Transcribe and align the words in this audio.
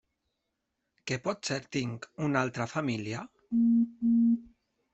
Que 1.11 1.19
potser 1.27 1.57
tinc 1.77 2.09
una 2.29 2.41
altra 2.47 2.67
família? 2.73 3.23